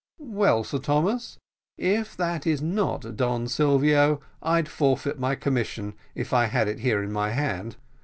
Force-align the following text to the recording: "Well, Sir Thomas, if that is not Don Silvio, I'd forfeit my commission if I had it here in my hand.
"Well, 0.33 0.63
Sir 0.63 0.79
Thomas, 0.79 1.37
if 1.77 2.17
that 2.17 2.47
is 2.47 2.59
not 2.59 3.15
Don 3.15 3.47
Silvio, 3.47 4.19
I'd 4.41 4.67
forfeit 4.67 5.19
my 5.19 5.35
commission 5.35 5.93
if 6.15 6.33
I 6.33 6.45
had 6.45 6.67
it 6.67 6.79
here 6.79 7.03
in 7.03 7.11
my 7.11 7.29
hand. 7.29 7.75